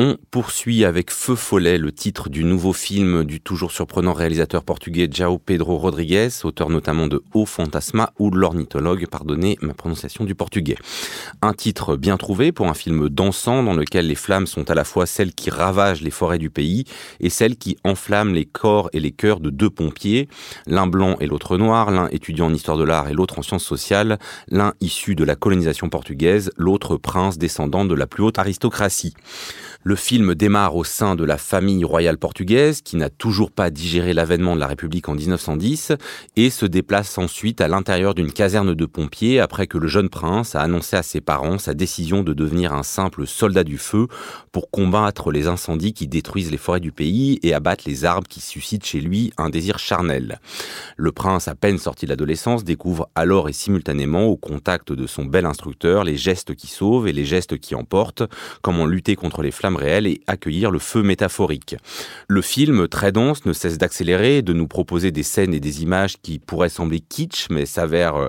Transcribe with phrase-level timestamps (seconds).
[0.00, 5.08] On poursuit avec Feu Follet le titre du nouveau film du toujours surprenant réalisateur portugais
[5.10, 10.76] João Pedro Rodrigues, auteur notamment de O Fantasma ou L'ornithologue, pardonnez ma prononciation du portugais.
[11.42, 14.84] Un titre bien trouvé pour un film dansant dans lequel les flammes sont à la
[14.84, 16.84] fois celles qui ravagent les forêts du pays
[17.18, 20.28] et celles qui enflamment les corps et les cœurs de deux pompiers,
[20.68, 23.64] l'un blanc et l'autre noir, l'un étudiant en histoire de l'art et l'autre en sciences
[23.64, 29.14] sociales, l'un issu de la colonisation portugaise, l'autre prince descendant de la plus haute aristocratie.
[29.88, 34.12] Le film démarre au sein de la famille royale portugaise qui n'a toujours pas digéré
[34.12, 35.92] l'avènement de la République en 1910
[36.36, 40.54] et se déplace ensuite à l'intérieur d'une caserne de pompiers après que le jeune prince
[40.54, 44.08] a annoncé à ses parents sa décision de devenir un simple soldat du feu
[44.52, 48.42] pour combattre les incendies qui détruisent les forêts du pays et abattre les arbres qui
[48.42, 50.38] suscitent chez lui un désir charnel.
[50.98, 55.24] Le prince, à peine sorti de l'adolescence, découvre alors et simultanément au contact de son
[55.24, 58.24] bel instructeur les gestes qui sauvent et les gestes qui emportent,
[58.60, 61.76] comment lutter contre les flammes réel et accueillir le feu métaphorique.
[62.28, 66.16] Le film, très dense, ne cesse d'accélérer, de nous proposer des scènes et des images
[66.20, 68.28] qui pourraient sembler kitsch, mais s'avèrent euh,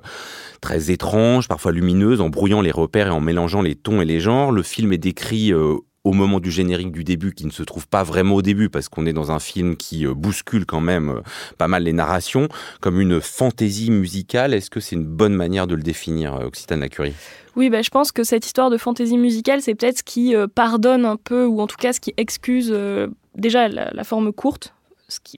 [0.62, 4.20] très étranges, parfois lumineuses, en brouillant les repères et en mélangeant les tons et les
[4.20, 4.52] genres.
[4.52, 7.88] Le film est décrit euh, au moment du générique du début, qui ne se trouve
[7.88, 11.22] pas vraiment au début, parce qu'on est dans un film qui euh, bouscule quand même
[11.58, 12.48] pas mal les narrations,
[12.82, 14.54] comme une fantaisie musicale.
[14.54, 17.14] Est-ce que c'est une bonne manière de le définir, Occitane Lacurie
[17.60, 20.48] oui, bah, je pense que cette histoire de fantaisie musicale, c'est peut-être ce qui euh,
[20.48, 24.74] pardonne un peu, ou en tout cas ce qui excuse euh, déjà la, forme courte,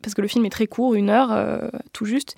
[0.04, 2.36] parce que le film est très court, une heure euh, tout juste,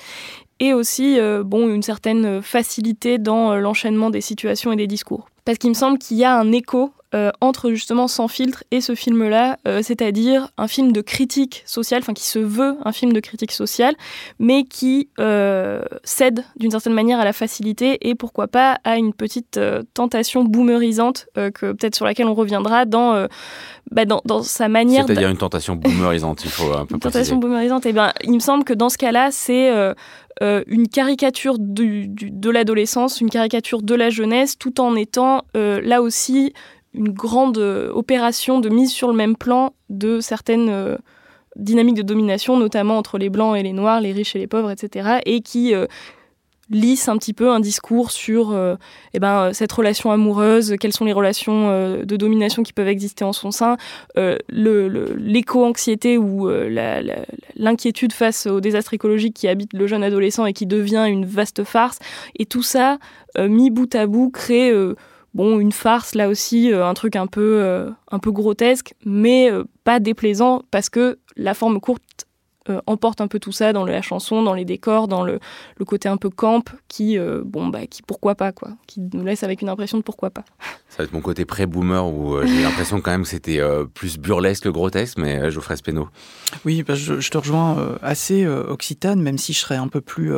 [0.62, 5.28] et aussi bon, une certaine facilité dans l'enchaînement des situations et des discours.
[5.44, 8.82] Parce qu'il me semble qu'il y a un écho euh, entre justement Sans filtre et
[8.82, 13.14] ce film-là, euh, c'est-à-dire un film de critique sociale, enfin qui se veut un film
[13.14, 13.94] de critique sociale,
[14.40, 19.14] mais qui euh, cède d'une certaine manière à la facilité et pourquoi pas à une
[19.14, 19.60] petite
[19.94, 23.28] tentation boomerisante que peut-être sur laquelle on reviendra dans,
[23.92, 25.06] bah, dans, dans, sa manière.
[25.06, 28.40] C'est-à-dire une tentation boomerisante, il faut un peu Une tentation boomerisante, eh bien il me
[28.40, 29.72] semble que dans ce cas-là, c'est
[30.42, 36.54] une caricature de l'adolescence, une caricature de la jeunesse, tout en étant là aussi
[36.94, 40.98] une grande euh, opération de mise sur le même plan de certaines euh,
[41.56, 44.72] dynamiques de domination, notamment entre les blancs et les noirs, les riches et les pauvres,
[44.72, 45.88] etc., et qui euh,
[46.70, 48.58] lisse un petit peu un discours sur
[49.14, 53.34] eh ben, cette relation amoureuse, quelles sont les relations de domination qui peuvent exister en
[53.34, 53.76] son sein,
[54.50, 56.50] l'éco-anxiété ou
[57.58, 61.66] l'inquiétude face au désastre écologique qui habite le jeune adolescent et qui devient une vaste
[61.66, 62.00] farce.
[62.40, 62.98] Et tout ça,
[63.38, 64.72] mis bout à bout, crée
[65.34, 69.52] bon, une farce là aussi, euh, un truc un peu, euh, un peu grotesque, mais
[69.52, 72.23] euh, pas déplaisant parce que la forme courte
[72.86, 75.40] emporte un peu tout ça dans la chanson, dans les décors, dans le,
[75.78, 79.44] le côté un peu camp qui, bon, bah, qui pourquoi pas, quoi, qui nous laisse
[79.44, 80.44] avec une impression de pourquoi pas.
[80.90, 83.60] Ça va être mon côté pré-boomer où j'ai l'impression quand même que c'était
[83.96, 86.08] plus burlesque que grotesque, mais Geoffrey Speno.
[86.66, 90.32] Oui, bah, je, te rejoins assez occitane, même si je serais un peu plus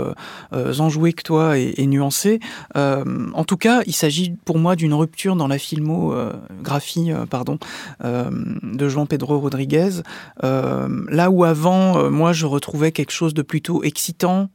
[0.53, 2.39] enjoué que toi et, et nuancé.
[2.73, 7.57] en tout cas, il s'agit pour moi d'une rupture dans la filmographie pardon,
[8.01, 10.01] de Jean Pedro Rodriguez.
[10.41, 14.49] là où avant, moi, je retrouvais quelque chose de plutôt excitant,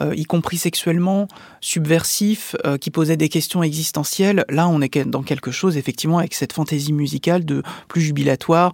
[0.00, 1.28] y compris sexuellement,
[1.60, 4.44] subversif, qui posait des questions existentielles.
[4.48, 8.72] Là, on est dans quelque chose, effectivement, avec cette fantaisie musicale de plus jubilatoire,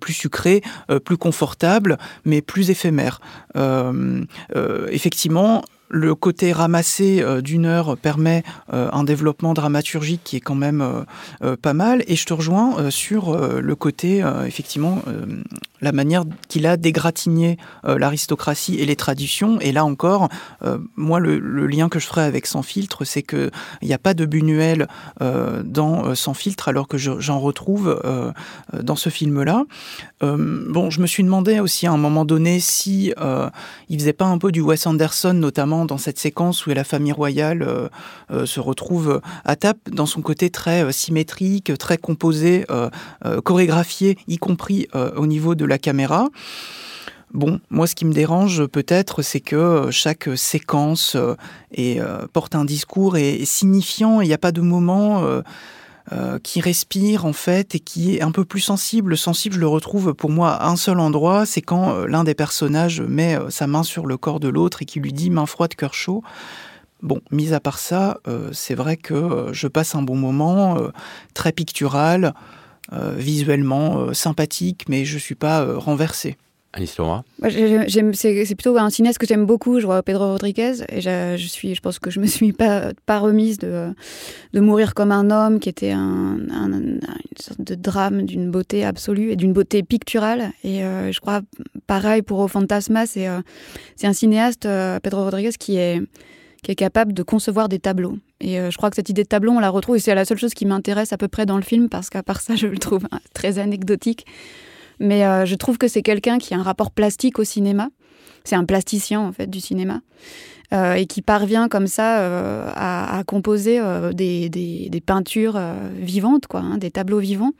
[0.00, 0.62] plus sucré,
[1.04, 3.20] plus confortable mais plus éphémère.
[3.56, 4.24] Euh,
[4.56, 10.54] euh, effectivement, le côté ramassé euh, d'une heure permet un développement dramaturgique qui est quand
[10.54, 11.04] même
[11.60, 12.04] pas mal.
[12.06, 15.02] Et je te rejoins sur le côté, effectivement,
[15.80, 19.58] la manière qu'il a d'égratigner l'aristocratie et les traditions.
[19.60, 20.28] Et là encore,
[20.96, 23.50] moi, le, lien que je ferai avec Sans filtre, c'est qu'il
[23.82, 24.86] n'y a pas de Buñuel
[25.20, 28.00] dans Sans filtre, alors que j'en retrouve
[28.72, 29.64] dans ce film-là.
[30.22, 33.12] bon, je me suis demandé aussi à un moment donné si
[33.88, 37.12] il faisait pas un peu du Wes Anderson, notamment dans cette séquence où la famille
[37.12, 37.88] royale euh,
[38.30, 42.66] euh, se retrouve à table dans son côté très euh, symétrique, très composé,
[43.44, 46.28] chorégraphié, y compris au niveau de la caméra.
[47.32, 51.16] Bon, moi, ce qui me dérange peut-être, c'est que chaque séquence
[52.32, 54.20] porte un discours et signifiant.
[54.20, 55.22] Il n'y a pas de moment
[56.12, 59.16] euh, qui respire en fait et qui est un peu plus sensible.
[59.16, 62.34] Sensible, je le retrouve pour moi à un seul endroit, c'est quand euh, l'un des
[62.34, 65.46] personnages met euh, sa main sur le corps de l'autre et qui lui dit main
[65.46, 66.24] froide, cœur chaud.
[67.00, 68.18] Bon, mis à part ça,
[68.52, 70.76] c'est vrai que je passe un bon moment,
[71.32, 72.34] très pictural,
[72.92, 76.36] visuellement sympathique, mais je ne suis pas renversé.
[76.72, 79.80] Alice Leroy C'est plutôt un cinéaste que j'aime beaucoup.
[79.80, 83.58] Je vois Pedro Rodriguez et je, suis, je pense que je me suis pas, remise
[83.58, 83.88] de,
[84.52, 87.00] de Mourir comme un homme, qui était un, une
[87.40, 90.52] sorte de drame d'une beauté absolue et d'une beauté picturale.
[90.62, 91.40] Et euh, je crois,
[91.88, 93.40] pareil pour Fantasma, c'est euh,
[93.96, 96.00] c'est un cinéaste, euh, Pedro Rodriguez, qui est,
[96.62, 98.16] qui est capable de concevoir des tableaux.
[98.40, 100.38] Et je crois que cette idée de tableau, on la retrouve, et c'est la seule
[100.38, 102.78] chose qui m'intéresse à peu près dans le film, parce qu'à part ça, je le
[102.78, 104.24] trouve très anecdotique.
[105.00, 107.88] Mais euh, je trouve que c'est quelqu'un qui a un rapport plastique au cinéma.
[108.44, 110.02] C'est un plasticien, en fait, du cinéma.
[110.72, 113.80] Euh, et qui parvient comme ça euh, à, composer
[114.14, 115.60] des, des, des, peintures
[115.96, 117.52] vivantes, quoi, hein, des tableaux vivants.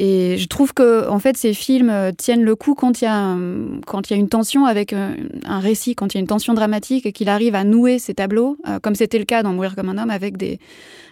[0.00, 3.36] Et je trouve que en fait ces films tiennent le coup quand il y a
[3.84, 6.54] quand il y a une tension avec un récit, quand il y a une tension
[6.54, 9.88] dramatique et qu'il arrive à nouer ces tableaux, comme c'était le cas dans Mourir comme
[9.88, 10.60] un homme avec des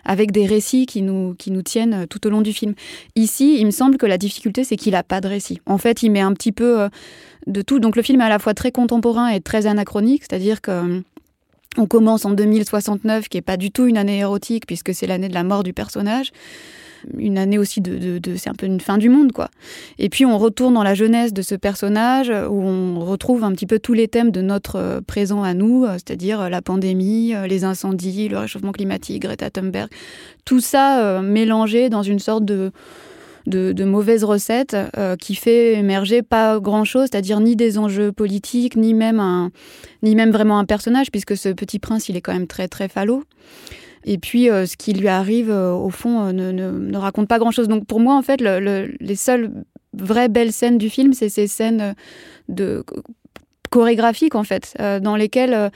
[0.07, 2.75] avec des récits qui nous, qui nous tiennent euh, tout au long du film.
[3.17, 5.61] Ici, il me semble que la difficulté, c'est qu'il n'a pas de récit.
[5.67, 6.89] En fait, il met un petit peu euh,
[7.47, 7.81] de tout.
[7.81, 11.01] Donc le film est à la fois très contemporain et très anachronique, c'est-à-dire que euh,
[11.77, 15.29] on commence en 2069, qui est pas du tout une année érotique, puisque c'est l'année
[15.29, 16.31] de la mort du personnage
[17.17, 19.51] une année aussi de, c'est un peu une fin du monde quoi.
[19.99, 23.67] Et puis on retourne dans la jeunesse de ce personnage où on retrouve un petit
[23.67, 27.35] peu tous les thèmes de notre euh, présent à nous, euh, c'est-à-dire euh, la pandémie,
[27.49, 29.89] les incendies, le réchauffement climatique, Greta Thunberg,
[30.45, 32.73] tout ça mélangé dans une sorte de
[33.47, 34.77] de, mauvaises recettes
[35.21, 39.53] qui fait émerger pas grand-chose, c'est-à-dire ni des enjeux politiques, ni même, un,
[40.03, 42.89] ni même vraiment un personnage, puisque ce petit prince, il est quand même très très
[42.89, 43.23] falot.
[44.07, 47.67] Et puis, euh, ce qui lui arrive, euh, au fond, euh, ne, raconte pas grand-chose.
[47.67, 49.51] Donc, pour moi, en fait, les seules
[49.93, 51.95] vraies belles scènes du film, c'est ces scènes
[52.49, 52.85] de
[53.71, 55.73] chorégraphiques, en fait, dans lesquelles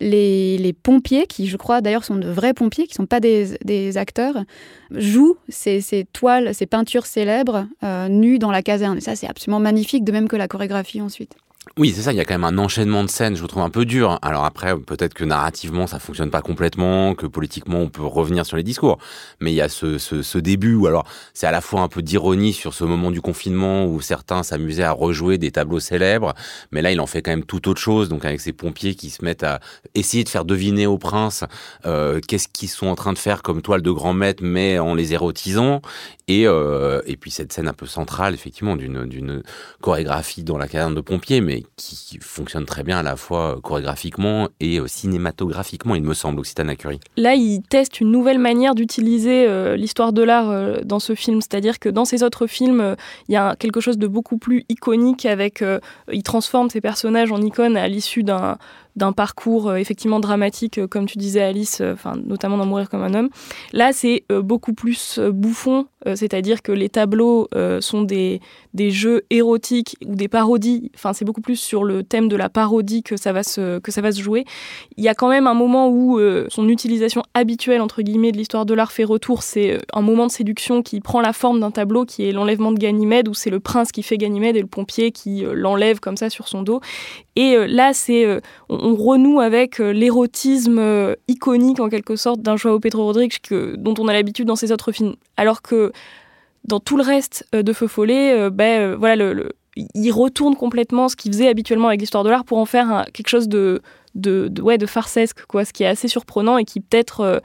[0.00, 3.96] les, pompiers, qui, je crois, d'ailleurs, sont de vrais pompiers, qui ne sont pas des,
[3.96, 4.44] acteurs,
[4.90, 7.66] jouent ces, toiles, ces peintures célèbres,
[8.10, 8.98] nues dans la caserne.
[8.98, 11.34] Et ça, c'est absolument magnifique, de même que la chorégraphie ensuite.
[11.76, 13.62] Oui, c'est ça, il y a quand même un enchaînement de scènes, je vous trouve
[13.62, 14.18] un peu dur.
[14.22, 18.56] Alors après, peut-être que narrativement, ça fonctionne pas complètement, que politiquement, on peut revenir sur
[18.56, 18.98] les discours.
[19.40, 22.00] Mais il y a ce, ce, début où alors, c'est à la fois un peu
[22.00, 26.34] d'ironie sur ce moment du confinement où certains s'amusaient à rejouer des tableaux célèbres,
[26.72, 29.10] mais là, il en fait quand même tout autre chose, donc avec ces pompiers qui
[29.10, 29.60] se mettent à
[29.94, 31.44] essayer de faire deviner au prince
[31.84, 34.94] euh, qu'est-ce qu'ils sont en train de faire comme toile de grand maître, mais en
[34.94, 35.82] les érotisant.
[36.26, 39.42] Et, euh, et puis cette scène un peu centrale, effectivement, d'une
[39.80, 41.40] chorégraphie dans la caserne de pompiers,
[41.76, 46.76] qui fonctionne très bien à la fois chorégraphiquement et euh, cinématographiquement, il me semble, Occitane
[46.76, 47.00] Curie.
[47.16, 51.40] Là, il teste une nouvelle manière d'utiliser euh, l'histoire de l'art euh, dans ce film,
[51.40, 52.96] c'est-à-dire que dans ses autres films,
[53.28, 55.64] il y a quelque chose de beaucoup plus iconique avec,
[56.12, 58.58] il transforme ses personnages en icônes à l'issue d'un
[58.96, 61.94] d'un parcours euh, effectivement dramatique, euh, comme tu disais Alice, euh,
[62.24, 63.30] notamment dans Mourir comme un homme.
[63.72, 67.48] Là, c'est beaucoup plus bouffon, c'est-à-dire que les tableaux
[67.80, 68.40] sont des,
[68.74, 70.90] des jeux érotiques ou des parodies.
[70.94, 73.92] Enfin, c'est beaucoup plus sur le thème de la parodie que ça va se que
[73.92, 74.44] ça va se jouer.
[74.96, 78.66] Il y a quand même un moment où son utilisation habituelle entre guillemets de l'histoire
[78.66, 79.42] de l'art fait retour.
[79.42, 82.78] C'est un moment de séduction qui prend la forme d'un tableau qui est l'enlèvement de
[82.78, 86.30] Ganymède, où c'est le prince qui fait Ganymède et le pompier qui l'enlève comme ça
[86.30, 86.80] sur son dos.
[87.40, 88.26] Et là, c'est
[88.68, 93.76] on renoue avec euh, l'érotisme euh, iconique en quelque sorte d'un Joao Pedro Rodrigues que,
[93.76, 95.14] dont on a l'habitude dans ses autres films.
[95.38, 95.90] Alors que
[96.64, 101.16] dans tout le reste euh, de Feu Follet, ben, voilà, le, il retourne complètement ce
[101.16, 103.80] qu'il faisait habituellement avec l'histoire de l'art pour en faire quelque chose de,
[104.14, 107.40] de, ouais, de farcesque, quoi, ce qui est assez surprenant et qui peut-être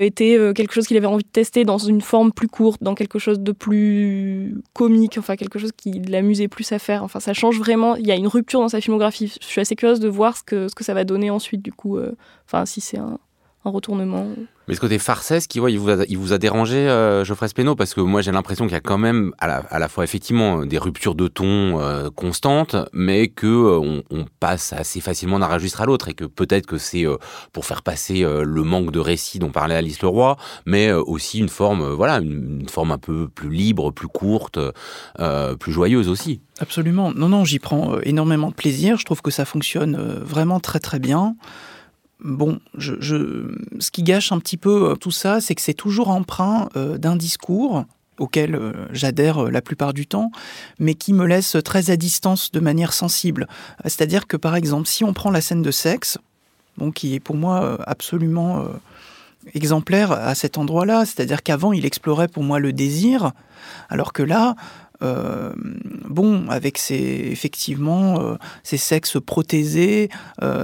[0.00, 2.94] était euh, quelque chose qu'il avait envie de tester dans une forme plus courte, dans
[2.94, 7.02] quelque chose de plus comique, enfin quelque chose qui l'amusait plus à faire.
[7.02, 7.96] Enfin, ça change vraiment.
[7.96, 9.32] Il y a une rupture dans sa filmographie.
[9.40, 11.72] Je suis assez curieuse de voir ce que, ce que ça va donner ensuite, du
[11.72, 11.96] coup.
[11.96, 12.12] Euh,
[12.46, 13.18] enfin, si c'est un,
[13.64, 14.26] un retournement.
[14.68, 17.74] Mais ce côté farcesque, il, il, vous, a, il vous a dérangé, euh, Geoffrey Spénaud?
[17.74, 20.04] Parce que moi, j'ai l'impression qu'il y a quand même, à la, à la, fois,
[20.04, 25.46] effectivement, des ruptures de ton euh, constantes, mais que euh, on, passe assez facilement d'un
[25.46, 27.04] registre à l'autre, et que peut-être que c'est
[27.52, 30.36] pour faire passer le manque de récit dont parlait Alice Leroy,
[30.66, 34.60] mais aussi une forme, voilà, une, une, forme un peu plus libre, plus courte,
[35.58, 36.40] plus joyeuse aussi.
[36.60, 37.12] Absolument.
[37.12, 38.98] Non, non, j'y prends énormément de plaisir.
[38.98, 41.34] Je trouve que ça fonctionne vraiment très, très bien.
[42.20, 42.94] Bon, je,
[43.78, 46.98] ce qui gâche un petit peu euh, tout ça, c'est que c'est toujours emprunt euh,
[46.98, 47.84] d'un discours
[48.18, 50.32] auquel euh, j'adhère la plupart du temps,
[50.80, 53.46] mais qui me laisse très à distance de manière sensible.
[53.84, 56.18] C'est-à-dire que par exemple, si on prend la scène de sexe,
[56.76, 58.66] bon, qui est pour moi absolument
[59.54, 63.30] exemplaire à cet endroit-là, c'est-à-dire qu'avant il explorait pour moi le désir,
[63.88, 64.56] alors que là,
[65.02, 65.52] euh,
[66.08, 70.08] bon, avec ces, effectivement euh, ces sexes prothésés,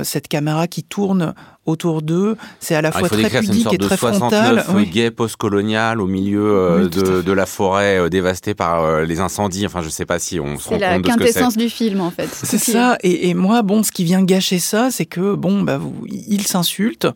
[0.03, 1.35] cette caméra qui tourne
[1.67, 4.65] autour d'eux, c'est à la fois très pudique et très frontal.
[4.75, 4.87] Oui.
[4.87, 9.67] gay post-colonial au milieu de, de, la forêt dévastée par les incendies.
[9.67, 11.03] Enfin, je sais pas si on se rend compte de ce que c'est.
[11.03, 12.29] C'est la quintessence du film, en fait.
[12.33, 12.99] C'est ça.
[13.03, 16.47] Et, et, moi, bon, ce qui vient gâcher ça, c'est que bon, bah, vous, ils
[16.47, 17.09] s'insultent.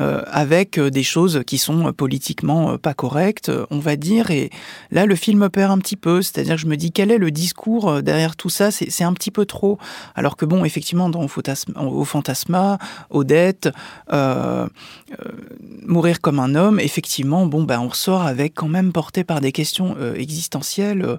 [0.00, 4.32] Euh, avec euh, des choses qui sont politiquement euh, pas correctes, on va dire.
[4.32, 4.50] Et
[4.90, 6.20] là, le film perd un petit peu.
[6.20, 8.72] C'est-à-dire je me dis, quel est le discours derrière tout ça?
[8.72, 9.78] C'est un petit peu trop.
[10.16, 12.78] Alors que bon, effectivement, dans Au Fantasma,
[13.10, 13.68] Odette,
[15.86, 19.52] Mourir comme un homme, effectivement, bon, ben, on ressort avec quand même porté par des
[19.52, 21.18] questions existentielles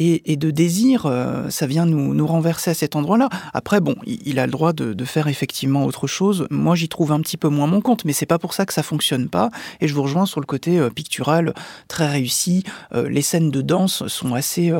[0.00, 3.28] et, de désir, euh, ça vient nous, renverser à cet endroit-là.
[3.52, 6.46] Après, bon, il, a le droit de, faire effectivement autre chose.
[6.50, 8.72] Moi, j'y trouve un petit peu moins mon compte, mais c'est pas pour ça que
[8.72, 9.50] ça fonctionne pas.
[9.80, 11.52] Et je vous rejoins sur le côté euh, pictural
[11.88, 12.64] très réussi.
[12.94, 14.72] Euh, les scènes de danse sont assez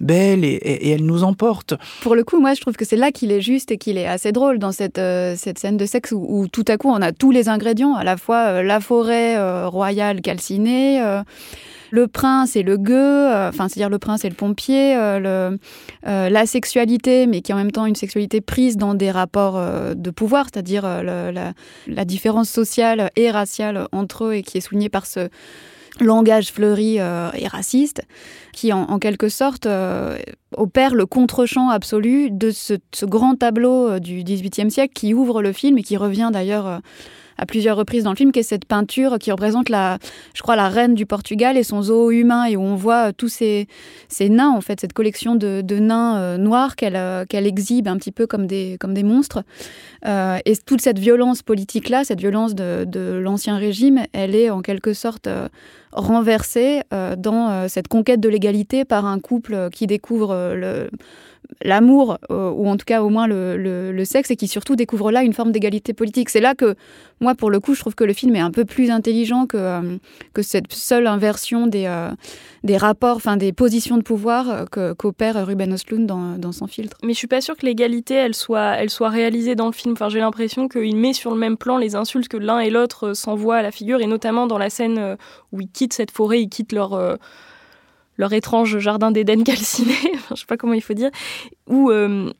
[0.00, 1.74] belles et, elles nous emportent.
[2.02, 4.06] Pour le coup, moi, je trouve que c'est là qu'il est juste et qu'il est
[4.06, 7.48] assez drôle dans cette, scène de sexe où, tout à coup on a tous les
[7.48, 11.00] ingrédients, à la fois la forêt royale calcinée
[11.90, 15.56] le prince et le gueux, euh, enfin, c'est-à-dire le prince et le pompier, euh,
[16.06, 19.60] euh, la sexualité, mais qui est en même temps une sexualité prise dans des rapports
[19.94, 25.06] de pouvoir, c'est-à-dire la, différence sociale et raciale entre eux et qui est soulignée par
[25.06, 25.28] ce
[26.00, 28.02] langage fleuri et raciste,
[28.52, 29.66] qui en, quelque sorte
[30.56, 35.52] opère le contre-champ absolu de ce, ce, grand tableau du XVIIIe siècle qui ouvre le
[35.52, 36.80] film et qui revient d'ailleurs
[37.38, 39.98] à plusieurs reprises dans le film, qui est cette peinture qui représente la,
[40.34, 43.12] je crois, la reine du Portugal et son zoo humain, et où on voit euh,
[43.16, 43.66] tous ces,
[44.08, 47.88] ces nains, en fait, cette collection de, de nains euh, noirs qu'elle euh, qu'elle exhibe
[47.88, 49.42] un petit peu comme des, comme des monstres.
[50.04, 54.92] et toute cette violence politique-là, cette violence de, de l'ancien régime, elle est en quelque
[54.92, 55.28] sorte
[55.92, 56.82] renversée
[57.18, 60.88] dans cette conquête de l'égalité par un couple qui découvre le
[61.62, 65.22] l'amour, euh, ou en tout cas au moins le, sexe, et qui surtout découvre là
[65.22, 66.28] une forme d'égalité politique.
[66.28, 66.74] C'est là que,
[67.20, 69.56] moi, pour le coup, je trouve que le film est un peu plus intelligent que,
[69.56, 69.96] euh,
[70.34, 72.10] que cette seule inversion des, euh,
[72.62, 76.96] des rapports, enfin des positions de pouvoir qu'opère Ruben Östlund dans, dans, son filtre.
[77.02, 79.92] Mais je suis pas sûre que l'égalité, elle soit, elle soit réalisée dans le film.
[79.94, 83.14] Enfin, j'ai l'impression qu'il met sur le même plan les insultes que l'un et l'autre
[83.14, 85.16] s'envoient à la figure, et notamment dans la scène
[85.52, 87.18] où ils quittent cette forêt, ils quittent leur
[88.16, 89.94] leur étrange jardin d'Éden calciné,
[90.30, 91.10] je sais pas comment il faut dire,
[91.66, 92.32] où euh,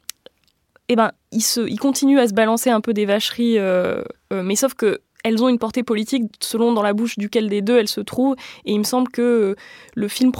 [0.88, 4.02] eh ben, ils, se, ils continuent à se balancer un peu des vacheries, euh,
[4.32, 7.60] euh, mais sauf que elles ont une portée politique selon dans la bouche duquel des
[7.60, 9.56] deux elles se trouvent, et il me semble que
[9.94, 10.30] le film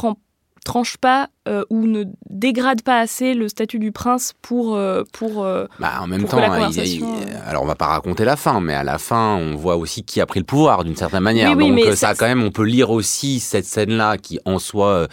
[0.64, 5.44] tranche pas euh, ou ne dégrade pas assez le statut du prince pour euh, pour
[5.44, 8.98] euh, bah, en même temps alors on va pas raconter la fin mais à la
[8.98, 11.56] fin on voit aussi qui a pris le pouvoir d'une certaine manière.
[11.56, 15.06] Donc ça, quand même on peut lire aussi cette scène là qui en soi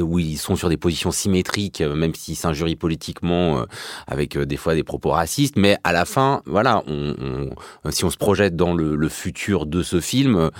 [0.00, 3.64] où ils sont sur des positions symétriques même s'ils s'injurient politiquement
[4.08, 5.56] avec des fois des propos racistes.
[5.56, 7.50] Mais à la fin voilà on,
[7.90, 10.50] si on se projette dans le, futur de ce film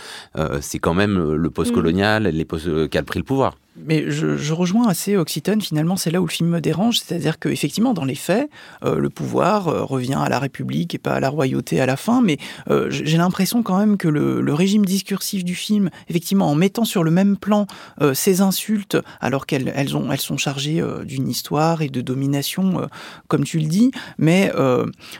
[0.61, 2.29] c'est quand même le postcolonial mm.
[2.29, 3.55] les post qui a pris le pouvoir.
[3.87, 7.39] Mais je, je, rejoins assez Occitane, finalement, c'est là où le film me dérange, c'est-à-dire
[7.39, 8.51] qu'effectivement, dans les faits,
[8.85, 11.97] euh, le pouvoir euh, revient à la République et pas à la royauté à la
[11.97, 12.39] fin, mais
[12.71, 17.05] euh, j'ai l'impression quand même que le, régime discursif du film, effectivement, en mettant sur
[17.05, 17.67] le même plan
[18.13, 22.89] ces insultes, alors qu'elles elles ont, elles sont chargées d'une histoire et de domination,
[23.29, 24.51] comme tu le dis, mais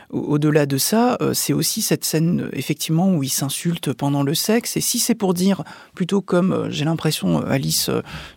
[0.09, 4.81] au-delà de ça, c'est aussi cette scène, effectivement, où ils s'insultent pendant le sexe, et
[4.81, 5.63] si c'est pour dire,
[5.95, 7.89] plutôt comme j'ai l'impression, Alice,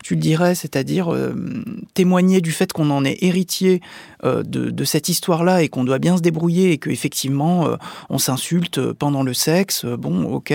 [0.05, 1.13] tu le dirais, c'est-à-dire
[1.95, 3.81] témoigner du fait qu'on en est héritier
[4.25, 7.77] euh, de, cette histoire-là et qu'on doit bien se débrouiller et qu'effectivement euh,
[8.11, 10.53] on s'insulte pendant le sexe, bon, ok,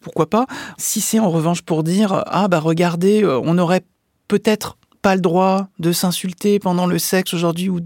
[0.00, 0.46] pourquoi pas.
[0.78, 3.82] Si c'est en revanche pour dire, ah bah regardez, on aurait
[4.28, 7.80] peut-être pas le droit de s'insulter pendant le sexe aujourd'hui ou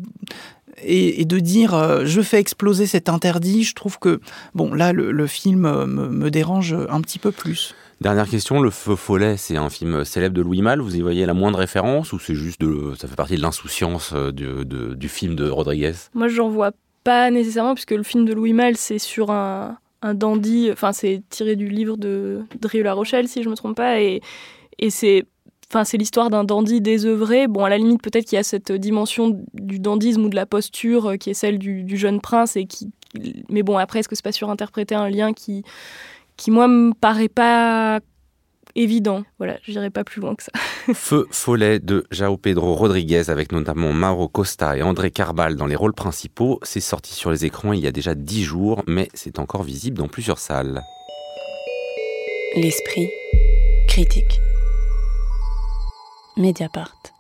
[0.85, 4.21] et, de dire je fais exploser cet interdit, je trouve que
[4.55, 7.75] bon là le, film me, dérange un petit peu plus.
[8.01, 10.81] Dernière question, Le Feu Follet, c'est un film célèbre de Louis Malle.
[10.81, 14.13] Vous y voyez la moindre référence ou c'est juste de, ça fait partie de l'insouciance
[14.15, 15.93] euh, du, film de Rodriguez?
[16.15, 16.73] Moi, j'en vois
[17.05, 19.77] pas nécessairement puisque le film de Louis Malle, c'est sur un,
[20.15, 20.71] dandy.
[20.73, 24.23] Enfin, c'est tiré du livre de Drieu La Rochelle, si je me trompe pas, et,
[24.79, 25.27] et c'est
[25.71, 27.47] Enfin, c'est l'histoire d'un dandy désœuvré.
[27.47, 30.45] Bon, à la limite, peut-être qu'il y a cette dimension du dandisme ou de la
[30.45, 32.91] posture euh, qui est celle du, du jeune prince et qui.
[33.49, 35.63] Mais bon, après, est-ce que c'est pas surinterpréter un lien qui,
[36.37, 38.01] qui moi me paraît pas
[38.75, 39.23] évident?
[39.39, 40.51] Voilà, je n'irai pas plus loin que ça.
[40.93, 45.77] Feu follet de Jao Pedro Rodriguez avec notamment Mauro Costa et André Carbal dans les
[45.77, 46.59] rôles principaux.
[46.65, 49.99] C'est sorti sur les écrans il y a déjà dix jours, mais c'est encore visible
[49.99, 50.83] dans plusieurs salles.
[52.57, 53.09] L'esprit
[53.87, 54.41] critique.
[56.37, 57.13] Mediapart.